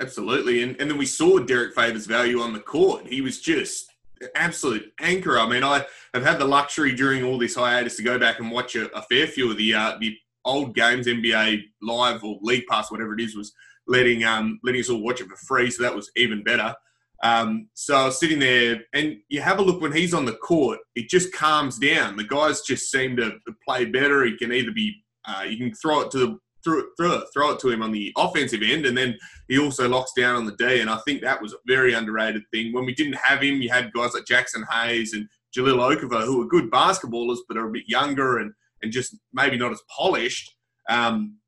[0.01, 0.63] Absolutely.
[0.63, 3.05] And, and then we saw Derrick Favors' value on the court.
[3.05, 3.93] He was just
[4.33, 5.37] absolute anchor.
[5.37, 8.49] I mean, I have had the luxury during all this hiatus to go back and
[8.49, 12.65] watch a, a fair few of the uh, the old games, NBA Live or League
[12.67, 13.53] Pass, whatever it is, was
[13.89, 15.69] letting um, letting us all watch it for free.
[15.69, 16.73] So that was even better.
[17.21, 20.33] Um, so I was sitting there, and you have a look when he's on the
[20.33, 20.79] court.
[20.95, 22.15] It just calms down.
[22.15, 23.33] The guys just seem to
[23.67, 24.23] play better.
[24.23, 27.51] He can either be, uh, you can throw it to the throw, throw it, throw
[27.51, 30.55] it to him on the offensive end, and then he also locks down on the
[30.55, 30.79] D.
[30.79, 32.73] And I think that was a very underrated thing.
[32.73, 36.41] When we didn't have him, you had guys like Jaxson Hayes and Jahlil Okafor who
[36.41, 40.55] are good basketballers, but are a bit younger and, and just maybe not as polished.
[40.89, 41.38] Um,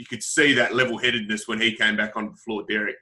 [0.00, 2.96] you could see that level headedness when he came back onto the floor, Derrick.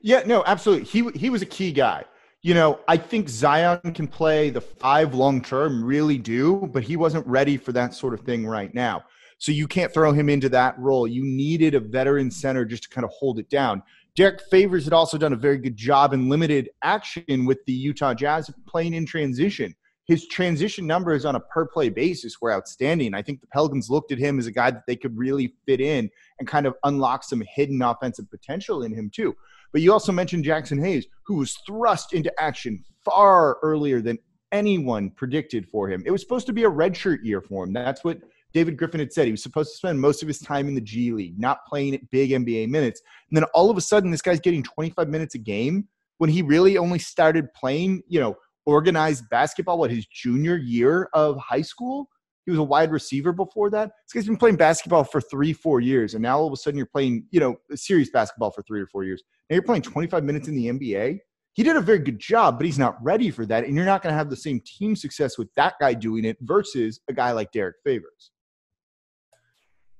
[0.00, 0.86] Yeah, no, absolutely.
[0.86, 2.04] He he was a key guy.
[2.42, 6.96] You know, I think Zion can play the five long term, really do, but he
[6.96, 9.04] wasn't ready for that sort of thing right now.
[9.38, 11.06] So you can't throw him into that role.
[11.06, 13.82] You needed a veteran center just to kind of hold it down.
[14.14, 18.14] Derrick Favors had also done a very good job in limited action with the Utah
[18.14, 19.74] Jazz playing in transition.
[20.06, 23.12] His transition numbers on a per play basis were outstanding.
[23.12, 25.80] I think the Pelicans looked at him as a guy that they could really fit
[25.80, 29.34] in and kind of unlock some hidden offensive potential in him, too.
[29.72, 34.18] But you also mentioned Jaxson Hayes, who was thrust into action far earlier than
[34.52, 36.02] anyone predicted for him.
[36.06, 37.72] It was supposed to be a redshirt year for him.
[37.72, 38.20] That's what
[38.52, 40.80] David Griffin had said he was supposed to spend most of his time in the
[40.80, 43.02] G League, not playing big NBA minutes.
[43.28, 45.88] And then all of a sudden, this guy's getting 25 minutes a game
[46.18, 51.38] when he really only started playing, you know, organized basketball, what, his junior year of
[51.38, 52.08] high school?
[52.44, 53.90] He was a wide receiver before that.
[54.06, 56.14] This guy's been playing basketball for three, four years.
[56.14, 58.86] And now all of a sudden you're playing, you know, serious basketball for three or
[58.86, 59.22] four years.
[59.50, 61.18] Now you're playing 25 minutes in the NBA.
[61.54, 63.64] He did a very good job, but he's not ready for that.
[63.64, 66.36] And you're not going to have the same team success with that guy doing it
[66.42, 68.30] versus a guy like Derrick Favors.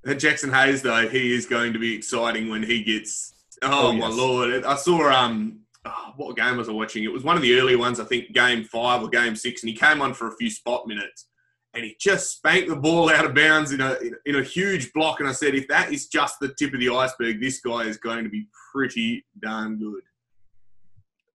[0.05, 3.33] Jaxson Hayes, though, he is going to be exciting when he gets.
[3.63, 4.01] Oh, oh yes.
[4.01, 4.63] my lord!
[4.63, 7.03] I saw um, oh, what game was I watching?
[7.03, 9.69] It was one of the early ones, I think, game five or game six, and
[9.69, 11.27] he came on for a few spot minutes,
[11.73, 15.19] and he just spanked the ball out of bounds in a in a huge block.
[15.19, 17.97] And I said, if that is just the tip of the iceberg, this guy is
[17.97, 20.01] going to be pretty darn good.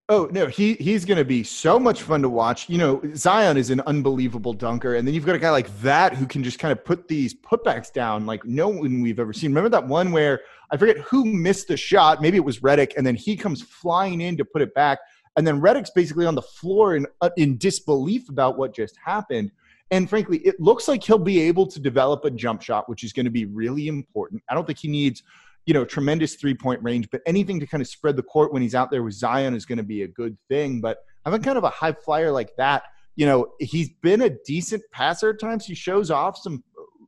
[0.09, 2.69] Oh no, he he's going to be so much fun to watch.
[2.69, 6.15] You know, Zion is an unbelievable dunker, and then you've got a guy like that
[6.15, 9.53] who can just kind of put these putbacks down like no one we've ever seen.
[9.53, 10.41] Remember that one where
[10.73, 12.21] I forget who missed the shot?
[12.21, 14.99] Maybe it was Redick, and then he comes flying in to put it back,
[15.37, 19.53] and then Redick's basically on the floor in uh, in disbelief about what just happened.
[19.91, 23.13] And frankly, it looks like he'll be able to develop a jump shot, which is
[23.13, 24.43] going to be really important.
[24.49, 25.23] I don't think he needs
[25.67, 28.63] you know, tremendous three point range, but anything to kind of spread the court when
[28.63, 30.81] he's out there with Zion is going to be a good thing.
[30.81, 34.83] But having kind of a high flyer like that, you know, he's been a decent
[34.91, 35.67] passer at times.
[35.67, 36.65] He shows off some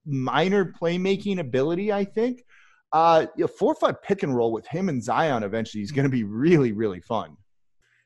[0.06, 2.44] minor playmaking ability, I think.
[2.94, 5.90] Uh, you know, four or five pick and roll with him and Zion eventually is
[5.90, 7.36] going to be really, really fun.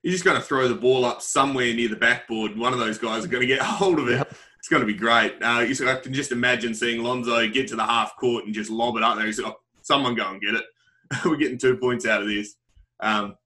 [0.02, 2.56] You're just going to throw the ball up somewhere near the backboard.
[2.56, 4.16] One of those guys are going to get a hold of it.
[4.16, 4.34] Yep.
[4.58, 5.34] It's going to be great.
[5.42, 8.70] Uh, you I can just imagine seeing Lonzo get to the half court and just
[8.70, 9.26] lob it up there.
[9.26, 10.64] He's like, someone go and get it.
[11.24, 12.56] We're getting two points out of this.
[13.00, 13.36] Um,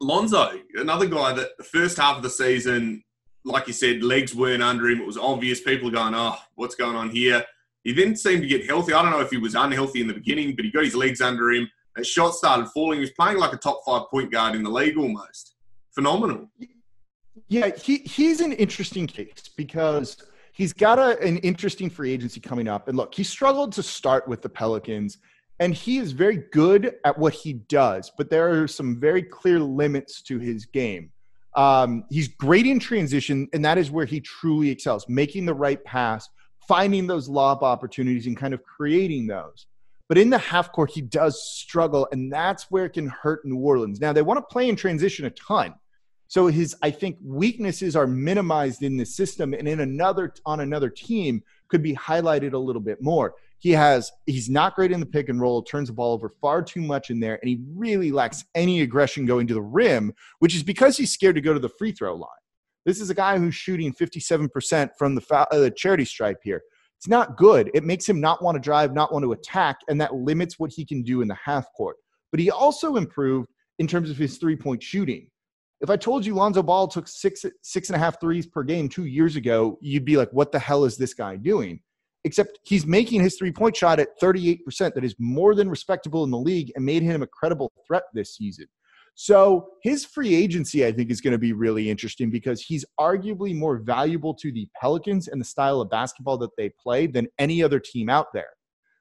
[0.00, 3.04] Lonzo, another guy that the first half of the season
[3.44, 5.00] like you said, legs weren't under him.
[5.00, 5.60] It was obvious.
[5.60, 7.44] People are going, oh, what's going on here?
[7.84, 8.92] He then seemed to get healthy.
[8.92, 11.20] I don't know if he was unhealthy in the beginning, but he got his legs
[11.20, 11.68] under him.
[11.96, 12.98] His shot started falling.
[12.98, 15.56] He was playing like a top five point guard in the league almost.
[15.94, 16.48] Phenomenal.
[17.48, 20.16] Yeah, he, he's an interesting case because
[20.52, 22.88] he's got a, an interesting free agency coming up.
[22.88, 25.18] And look, he struggled to start with the Pelicans,
[25.60, 29.58] and he is very good at what he does, but there are some very clear
[29.60, 31.10] limits to his game.
[31.54, 35.82] Um, he's great in transition, and that is where he truly excels, making the right
[35.84, 36.28] pass,
[36.68, 39.66] finding those lob opportunities, and kind of creating those.
[40.08, 43.56] But in the half court, he does struggle, and that's where it can hurt New
[43.56, 44.00] Orleans.
[44.00, 45.74] Now, they want to play in transition a ton.
[46.28, 50.88] So his, I think, weaknesses are minimized in the system, and in another on another
[50.88, 53.34] team could be highlighted a little bit more.
[53.58, 56.62] He has he's not great in the pick and roll, turns the ball over far
[56.62, 60.54] too much in there, and he really lacks any aggression going to the rim, which
[60.54, 62.28] is because he's scared to go to the free throw line.
[62.84, 66.62] This is a guy who's shooting 57% from the, foul, uh, the charity stripe here.
[66.98, 67.70] It's not good.
[67.74, 70.70] It makes him not want to drive, not want to attack, and that limits what
[70.70, 71.96] he can do in the half court.
[72.30, 75.28] But he also improved in terms of his three point shooting.
[75.80, 78.88] If I told you Lonzo Ball took six six and a half threes per game
[78.88, 81.80] two years ago, you'd be like, "What the hell is this guy doing?"
[82.24, 84.94] except he's making his three point shot at 38%.
[84.94, 88.36] That is more than respectable in the league and made him a credible threat this
[88.36, 88.66] season.
[89.14, 93.54] So his free agency, I think, is going to be really interesting because he's arguably
[93.54, 97.62] more valuable to the Pelicans and the style of basketball that they play than any
[97.62, 98.50] other team out there.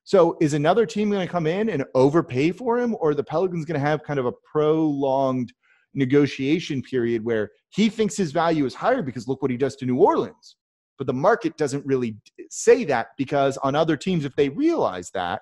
[0.04, 3.65] So is another team going to come in and overpay for him, or the Pelicans
[3.65, 5.54] going to have kind of a prolonged
[5.93, 9.86] negotiation period where he thinks his value is higher because look what he does to
[9.86, 10.58] New Orleans?
[10.97, 12.17] But the market doesn't really
[12.50, 15.41] say that because on other teams, if they realize that,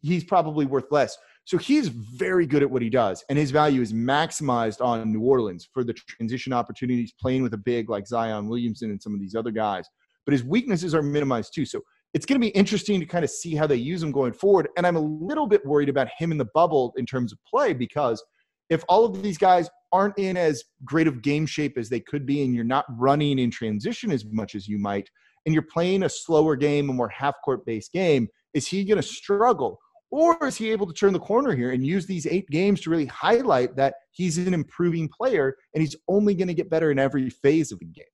[0.00, 1.16] he's probably worth less.
[1.46, 5.20] So he's very good at what he does, and his value is maximized on New
[5.20, 9.20] Orleans for the transition opportunities, playing with a big like Zion Williamson and some of
[9.20, 9.86] these other guys.
[10.24, 11.66] But his weaknesses are minimized too.
[11.66, 11.82] So
[12.14, 14.68] it's going to be interesting to kind of see how they use him going forward.
[14.76, 17.74] And I'm a little bit worried about him in the bubble in terms of play
[17.74, 18.24] because
[18.70, 22.24] if all of these guys aren't in as great of game shape as they could
[22.24, 25.10] be, and you're not running in transition as much as you might,
[25.44, 28.96] and you're playing a slower game, a more half court based game, is he going
[28.96, 29.78] to struggle?
[30.14, 32.90] Or is he able to turn the corner here and use these eight games to
[32.90, 37.00] really highlight that he's an improving player and he's only going to get better in
[37.00, 38.04] every phase of the game?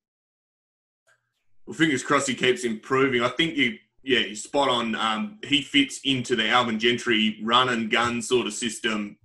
[1.67, 3.23] Well, fingers crossed he keeps improving.
[3.23, 4.95] I think you, yeah, he's spot on.
[4.95, 9.19] Um, he fits into the Alvin Gentry run and gun sort of system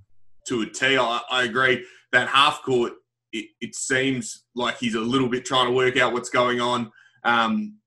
[0.47, 0.97] to a T.
[0.97, 2.91] I, I agree that half court,
[3.31, 6.91] it, it, seems like he's a little bit trying to work out what's going on.
[7.23, 7.77] Um,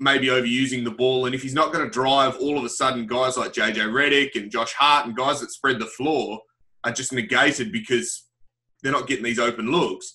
[0.00, 3.06] maybe overusing the ball, and if he's not going to drive, all of a sudden
[3.06, 6.40] guys like JJ Redick and Josh Hart and guys that spread the floor
[6.84, 8.24] are just negated because
[8.82, 10.14] they're not getting these open looks.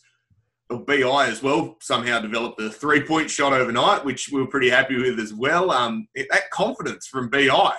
[0.70, 4.98] BI as well somehow developed a three point shot overnight, which we were pretty happy
[4.98, 5.70] with as well.
[5.72, 7.76] Um, that confidence from BI,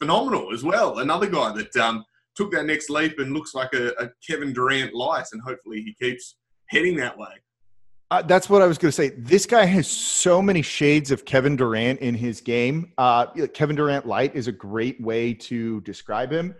[0.00, 0.98] phenomenal as well.
[0.98, 2.04] Another guy that um,
[2.36, 5.94] took that next leap and looks like a, a Kevin Durant light, and hopefully he
[5.94, 6.36] keeps
[6.68, 7.30] heading that way.
[8.12, 9.08] Uh, that's what I was going to say.
[9.16, 12.92] This guy has so many shades of Kevin Durant in his game.
[12.98, 16.54] Uh, Kevin Durant light is a great way to describe him.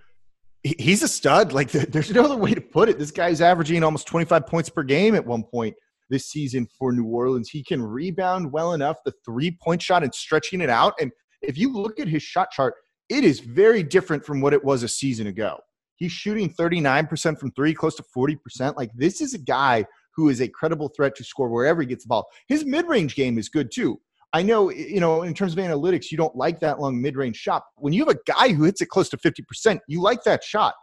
[0.62, 1.52] He's a stud.
[1.52, 2.98] Like there's no other way to put it.
[2.98, 5.76] This guy's averaging almost 25 points per game at one point
[6.08, 7.50] this season for New Orleans.
[7.50, 10.94] He can rebound well enough, the three point shot and stretching it out.
[11.02, 11.12] And
[11.42, 12.72] if you look at his shot chart,
[13.10, 15.58] it is very different from what it was a season ago.
[15.96, 18.74] He's shooting 39% from three, close to 40%.
[18.74, 19.84] Like, this is a guy
[20.14, 22.28] who is a credible threat to score wherever he gets the ball.
[22.48, 24.00] His mid range game is good too.
[24.34, 27.36] I know, you know, in terms of analytics, you don't like that long mid range
[27.36, 27.64] shot.
[27.76, 30.74] When you have a guy who hits it close to 50%, you like that shot.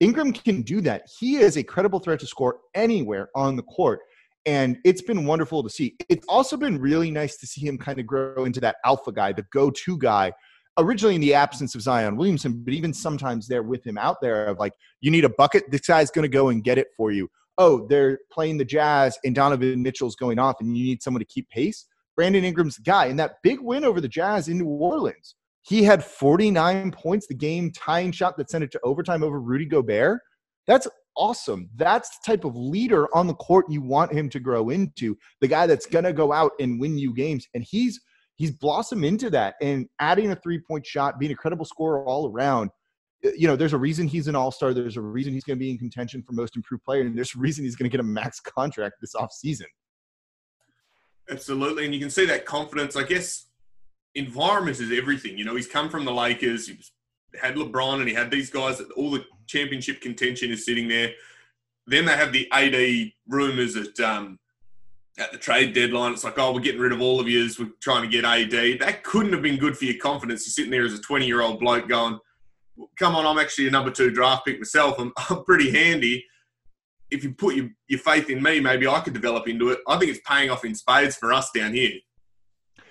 [0.00, 1.02] Ingram can do that.
[1.18, 4.00] He is a credible threat to score anywhere on the court.
[4.46, 5.96] And it's been wonderful to see.
[6.08, 9.32] It's also been really nice to see him kind of grow into that alpha guy,
[9.32, 10.32] the go to guy
[10.78, 14.46] originally in the absence of Zion Williamson, but even sometimes there with him out there
[14.46, 17.10] of like, you need a bucket, this guy's going to go and get it for
[17.10, 17.28] you.
[17.58, 21.26] Oh, they're playing the Jazz and Donovan Mitchell's going off and you need someone to
[21.26, 21.86] keep pace.
[22.16, 23.06] Brandon Ingram's the guy.
[23.06, 27.34] And that big win over the Jazz in New Orleans, he had 49 points, the
[27.34, 30.20] game tying shot that sent it to overtime over Rudy Gobert.
[30.66, 31.68] That's awesome.
[31.76, 35.48] That's the type of leader on the court you want him to grow into, the
[35.48, 37.46] guy that's going to go out and win you games.
[37.54, 38.00] And he's
[38.36, 42.30] he's blossomed into that and adding a three point shot, being a credible scorer all
[42.30, 42.70] around.
[43.22, 44.72] You know, there's a reason he's an all star.
[44.72, 47.34] There's a reason he's going to be in contention for most improved player, and there's
[47.34, 49.66] a reason he's going to get a max contract this off season.
[51.30, 52.96] Absolutely, and you can see that confidence.
[52.96, 53.46] I guess
[54.14, 55.36] environment is everything.
[55.36, 56.68] You know, he's come from the Lakers.
[56.68, 56.78] He
[57.40, 58.80] had LeBron, and he had these guys.
[58.96, 61.10] All the championship contention is sitting there.
[61.86, 64.38] Then they have the AD rumors that um,
[65.18, 67.70] at the trade deadline, it's like, oh, we're getting rid of all of you we're
[67.80, 68.78] trying to get AD.
[68.78, 70.46] That couldn't have been good for your confidence.
[70.46, 72.18] You're sitting there as a 20 year old bloke going,
[72.98, 74.96] come on, I'm actually a number two draft pick myself.
[74.98, 76.24] I'm, I'm pretty handy.
[77.10, 79.78] If you put your, your faith in me, maybe I could develop into it.
[79.88, 81.92] I think it's paying off in spades for us down here.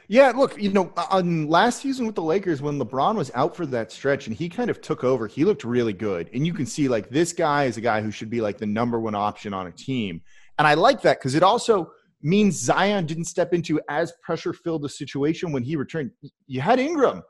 [0.10, 3.56] Yeah, look, you know, uh, on last season with the Lakers, when LeBron was out
[3.56, 6.30] for that stretch and he kind of took over, he looked really good.
[6.34, 8.66] And you can see, like, this guy is a guy who should be like the
[8.66, 10.22] number one option on a team.
[10.58, 14.86] And I like that because it also means Zion didn't step into as pressure filled
[14.86, 16.12] a situation when he returned.
[16.48, 17.22] You had Ingram.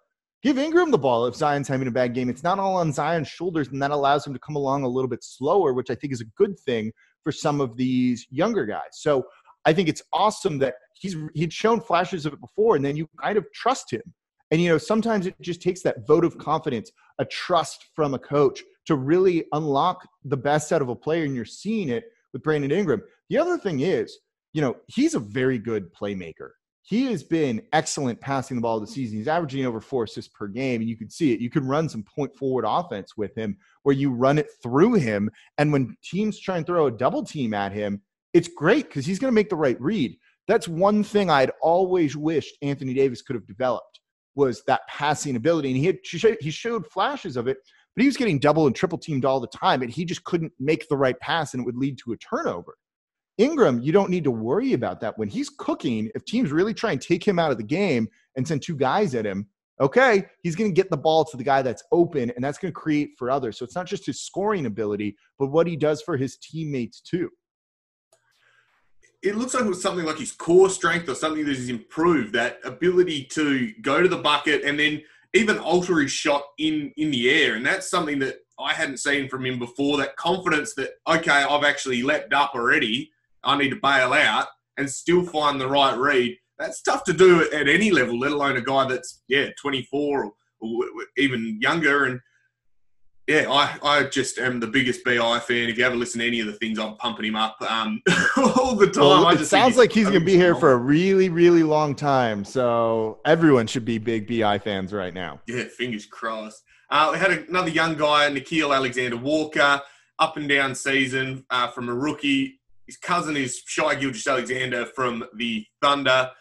[0.43, 2.29] Give Ingram the ball if Zion's having a bad game.
[2.29, 5.09] It's not all on Zion's shoulders, and that allows him to come along a little
[5.09, 6.91] bit slower, which I think is a good thing
[7.23, 8.91] for some of these younger guys.
[8.93, 9.25] So
[9.65, 13.07] I think it's awesome that he's he'd shown flashes of it before, and then you
[13.19, 14.01] kind of trust him.
[14.51, 18.19] And you know, sometimes it just takes that vote of confidence, a trust from a
[18.19, 22.43] coach to really unlock the best out of a player, and you're seeing it with
[22.43, 23.01] Brandon Ingram.
[23.29, 24.19] The other thing is,
[24.53, 26.51] you know, he's a very good playmaker.
[26.87, 29.17] He has been excellent passing the ball this season.
[29.17, 31.41] He's averaging over four assists per game, and you can see it.
[31.41, 35.29] You can run some point forward offense with him where you run it through him.
[35.57, 38.01] And when teams try and throw a double team at him,
[38.33, 40.17] it's great because he's going to make the right read.
[40.47, 43.99] That's one thing I'd always wished Anthony Davis could have developed
[44.35, 45.71] was that passing ability.
[45.71, 47.57] And he had, he showed flashes of it,
[47.97, 50.53] but he was getting double and triple teamed all the time, and he just couldn't
[50.57, 52.77] make the right pass, and it would lead to a turnover.
[53.37, 55.17] Ingram, you don't need to worry about that.
[55.17, 58.47] When he's cooking, if teams really try and take him out of the game and
[58.47, 59.47] send two guys at him,
[59.79, 62.73] okay, he's going to get the ball to the guy that's open, and that's going
[62.73, 63.57] to create for others.
[63.57, 67.29] So it's not just his scoring ability, but what he does for his teammates too.
[69.21, 72.33] It looks like it was something like his core strength or something that he's improved
[72.33, 75.01] that ability to go to the bucket and then
[75.33, 77.55] even alter his shot in in the air.
[77.55, 79.97] And that's something that I hadn't seen from him before.
[79.97, 83.11] That confidence that okay, I've actually leapt up already
[83.43, 84.47] I need to bail out
[84.77, 86.37] and still find the right read.
[86.59, 90.31] That's tough to do at any level, let alone a guy that's yeah 24 or,
[90.59, 90.85] or
[91.17, 92.05] even younger.
[92.05, 92.19] And
[93.27, 95.69] yeah, I, I just am the biggest BI fan.
[95.69, 98.01] If you ever listen to any of the things, I'm pumping him up um,
[98.37, 99.03] all the time.
[99.03, 102.45] Well, it sounds like he's going to be here for a really, really long time.
[102.45, 105.41] So everyone should be big BI fans right now.
[105.45, 106.63] Yeah, fingers crossed.
[106.89, 109.81] Uh, we had another young guy, Nickeil Alexander Walker,
[110.19, 115.65] up and down season uh, from a rookie his cousin is Shai Gilgeous-Alexander from the
[115.81, 116.31] Thunder.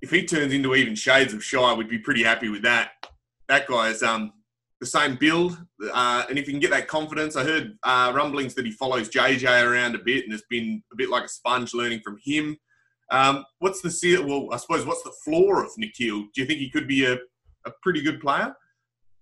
[0.00, 2.92] If he turns into even shades of Shai, we'd be pretty happy with that.
[3.48, 4.32] That guy's um,
[4.80, 5.56] the same build,
[5.92, 9.10] uh, and if you can get that confidence, I heard uh, rumblings that he follows
[9.10, 12.56] JJ around a bit and has been a bit like a sponge learning from him.
[13.10, 14.48] Um, what's the well?
[14.52, 16.24] I suppose what's the floor of Nickeil?
[16.34, 17.14] Do you think he could be a,
[17.66, 18.54] a pretty good player?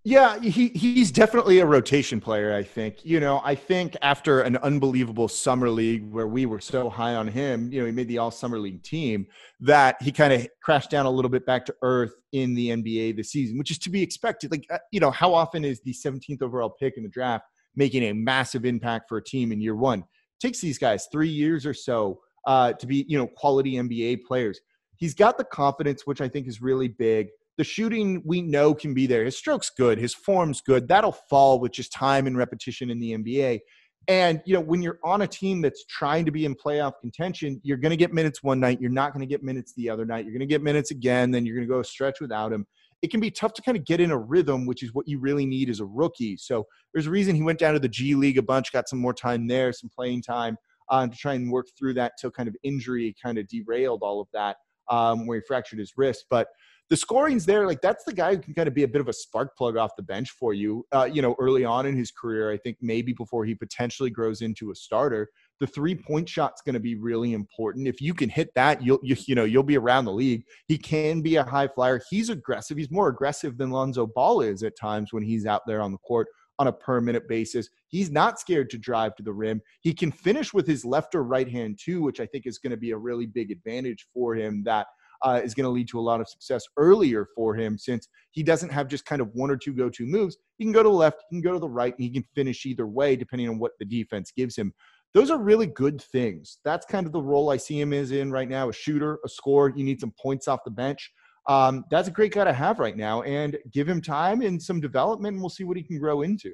[0.03, 2.55] Yeah, he he's definitely a rotation player.
[2.55, 3.05] I think.
[3.05, 7.29] You know, I think after an unbelievable summer league where we were so high on
[7.29, 9.27] him, you know, he made the All Summer League team.
[9.61, 13.15] That he kind of crashed down a little bit back to earth in the NBA
[13.15, 14.51] this season, which is to be expected.
[14.51, 17.45] Like, uh, you know, how often is the 17th overall pick in the draft
[17.77, 19.99] making a massive impact for a team in year one?
[19.99, 20.07] It
[20.41, 24.61] takes these guys three years or so uh, to be, you know, quality NBA players.
[24.97, 27.29] He's got the confidence, which I think is really big.
[27.61, 29.23] The shooting we know can be there.
[29.23, 29.99] His stroke's good.
[29.99, 30.89] His form's good.
[30.89, 33.61] That'll fall with just time and repetition in the NBA.
[34.09, 37.61] And you know, when you're on a team that's trying to be in playoff contention,
[37.63, 38.81] you're going to get minutes one night.
[38.81, 40.25] You're not going to get minutes the other night.
[40.25, 41.31] You're going to get minutes again.
[41.31, 42.67] Then you're going to go stretch without him.
[43.03, 45.19] It can be tough to kind of get in a rhythm, which is what you
[45.19, 46.39] really need as a rookie.
[46.39, 49.01] So there's a reason he went down to the G League a bunch, got some
[49.01, 50.57] more time there, some playing time
[50.89, 54.19] uh, to try and work through that till kind of injury kind of derailed all
[54.19, 54.57] of that,
[54.89, 56.25] um, where he fractured his wrist.
[56.31, 56.49] But
[56.91, 57.67] the scoring's there.
[57.67, 59.77] Like that's the guy who can kind of be a bit of a spark plug
[59.77, 60.85] off the bench for you.
[60.91, 64.43] Uh, you know, early on in his career, I think maybe before he potentially grows
[64.43, 67.87] into a starter, the three point shot's going to be really important.
[67.87, 70.43] If you can hit that, you'll you, you know you'll be around the league.
[70.67, 72.01] He can be a high flyer.
[72.11, 72.77] He's aggressive.
[72.77, 75.99] He's more aggressive than Lonzo Ball is at times when he's out there on the
[75.99, 76.27] court
[76.59, 77.69] on a per minute basis.
[77.87, 79.63] He's not scared to drive to the rim.
[79.81, 82.73] He can finish with his left or right hand too, which I think is going
[82.73, 84.65] to be a really big advantage for him.
[84.65, 84.89] That
[85.23, 88.43] uh, is going to lead to a lot of success earlier for him since he
[88.43, 90.37] doesn't have just kind of one or two go to moves.
[90.59, 92.25] He can go to the left, he can go to the right, and he can
[92.35, 94.73] finish either way depending on what the defense gives him.
[95.13, 96.59] Those are really good things.
[96.65, 99.29] That's kind of the role I see him is in right now a shooter, a
[99.29, 99.73] scorer.
[99.75, 101.11] You need some points off the bench.
[101.49, 104.81] Um, that's a great guy to have right now and give him time and some
[104.81, 106.53] development, and we'll see what he can grow into.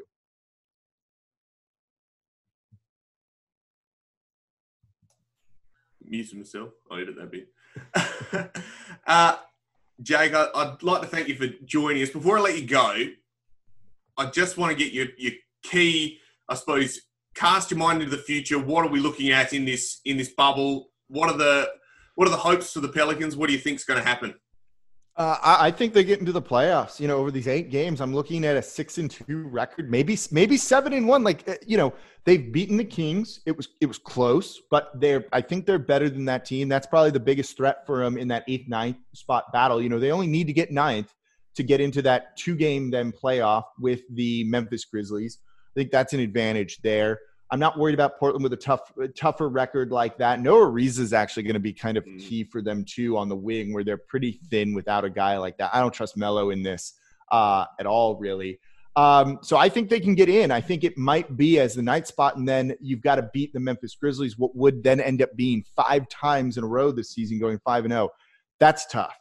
[6.09, 6.71] Muted myself.
[6.91, 7.49] I'll edit that bit.
[9.07, 9.37] uh,
[10.03, 12.11] Jake, I, would like to thank you for joining us.
[12.11, 13.07] Before I let you go,
[14.17, 15.33] I just want to get your, your
[15.63, 17.01] key, I suppose,
[17.35, 18.59] cast your mind into the future.
[18.59, 20.91] What are we looking at in this in this bubble?
[21.09, 21.71] What are the
[22.15, 23.37] what are the hopes for the Pelicans?
[23.37, 24.35] What do you think is going to happen?
[25.17, 27.01] Uh, I, I, think they get into the playoffs.
[27.01, 30.19] You know, over these eight games, I'm looking at a six and two record, maybe
[30.31, 31.25] maybe seven and one.
[31.25, 31.95] Like uh, you know,
[32.25, 33.41] they've beaten the Kings.
[33.47, 36.69] It was it was close, but they're I think they're better than that team.
[36.69, 39.81] That's probably the biggest threat for them in that eighth ninth spot battle.
[39.81, 41.15] You know, they only need to get ninth
[41.55, 45.39] to get into that two game then playoff with the Memphis Grizzlies.
[45.75, 47.21] I think that's an advantage there.
[47.51, 50.41] I'm not worried about Portland with a tough, tougher record like that.
[50.41, 52.19] Noah Ariza is actually going to be kind of mm.
[52.19, 55.57] key for them too on the wing, where they're pretty thin without a guy like
[55.59, 55.71] that.
[55.73, 56.95] I don't trust Melo in this
[57.31, 58.59] uh, at all, really.
[58.97, 60.51] Um, so I think they can get in.
[60.51, 63.53] I think it might be as the night spot, and then you've got to beat
[63.53, 67.11] the Memphis Grizzlies, what would then end up being five times in a row this
[67.11, 68.09] season, going five and zero.
[68.11, 68.15] Oh.
[68.59, 69.15] That's tough.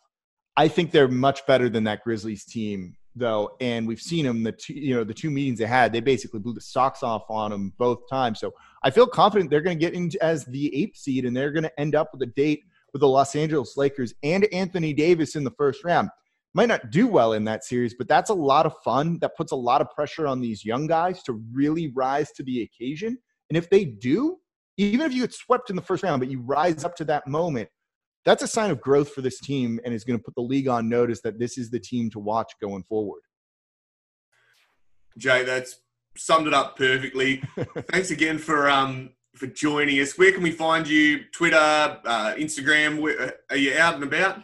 [0.58, 4.52] I think they're much better than that Grizzlies team though, and we've seen them the
[4.52, 7.52] two you know the two meetings they had, they basically blew the socks off on
[7.52, 8.40] them both times.
[8.40, 8.54] So
[8.84, 11.64] I feel confident they're going to get in as the eighth seed, and they're going
[11.64, 12.64] to end up with a date
[12.94, 16.10] with the Los Angeles Lakers and Anthony Davis in the first round.
[16.54, 19.20] Might not do well in that series, but that's a lot of fun.
[19.20, 22.62] That puts a lot of pressure on these young guys to really rise to the
[22.62, 23.18] occasion.
[23.50, 24.38] And if they do,
[24.78, 27.28] even if you get swept in the first round, but you rise up to that
[27.28, 27.68] moment,
[28.26, 30.68] that's a sign of growth for this team and is going to put the league
[30.68, 33.22] on notice that this is the team to watch going forward.
[35.18, 35.80] Jay, that's
[36.18, 37.42] summed it up perfectly.
[37.92, 40.18] Thanks again for um, for joining us.
[40.18, 41.26] Where can we find you?
[41.32, 43.00] Twitter, uh, Instagram?
[43.00, 44.42] Where, are you out and about?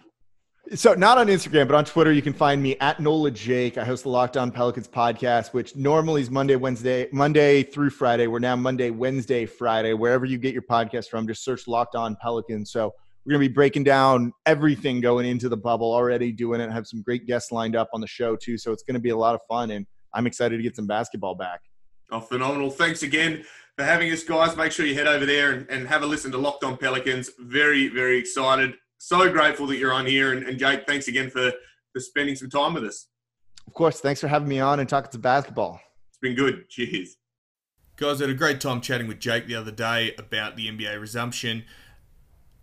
[0.76, 3.78] So not on Instagram, but on Twitter, you can find me at Nola Jake.
[3.78, 8.28] I host the Locked On Pelicans podcast, which normally is Monday, Wednesday, Monday through Friday.
[8.28, 9.94] We're now Monday, Wednesday, Friday.
[9.94, 12.72] Wherever you get your podcast from, just search Locked On Pelicans.
[12.72, 12.94] So
[13.26, 16.72] we're going to be breaking down everything going into the bubble, already doing it.
[16.72, 18.57] Have some great guests lined up on the show, too.
[18.57, 19.72] So it's going to be a lot of fun.
[19.72, 21.61] And I'm excited to get some basketball back.
[22.11, 22.72] Oh, phenomenal.
[22.72, 23.43] Thanks again
[23.78, 24.57] for having us, guys.
[24.57, 27.30] Make sure you head over there and, and have a listen to Locked On Pelicans.
[27.39, 28.74] Very, very excited.
[28.97, 30.34] So grateful that you're on here.
[30.34, 31.51] And, and Jake, thanks again for,
[31.93, 33.07] for spending some time with us.
[33.67, 34.01] Of course.
[34.01, 35.80] Thanks for having me on and talking to basketball.
[36.09, 36.67] It's been good.
[36.69, 37.17] Cheers.
[37.97, 40.99] Guys, I had a great time chatting with Jake the other day about the NBA
[40.99, 41.65] resumption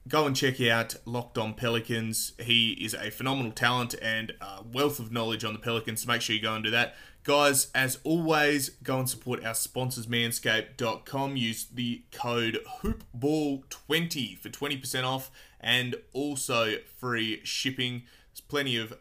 [0.09, 2.33] go and check out Locked On Pelicans.
[2.41, 4.33] He is a phenomenal talent and
[4.73, 6.03] wealth of knowledge on the Pelicans.
[6.03, 6.97] So make sure you go and do that.
[7.25, 11.37] Guys, as always, go and support our sponsors, manscaped.com.
[11.37, 15.31] Use the code HoopBall20 for 20% off
[15.61, 18.05] and also free shipping.
[18.31, 18.95] There's plenty of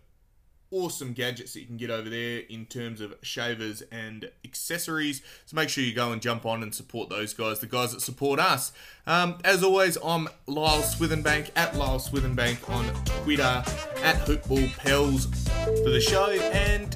[0.71, 5.21] awesome gadgets that you can get over there in terms of shavers and accessories.
[5.45, 8.01] So make sure you go and jump on and support those guys, the guys that
[8.01, 8.71] support us.
[9.05, 12.85] Um, as always, I'm Lyle Swithenbank at Lyle Swithenbank on
[13.23, 13.63] Twitter
[14.03, 15.47] at HoopballPels
[15.83, 16.93] for the show, and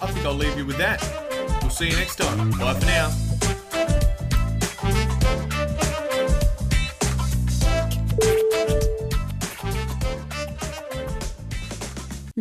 [0.00, 1.00] I think I'll leave you with that.
[1.60, 2.50] We'll see you next time.
[2.52, 3.31] Bye for now.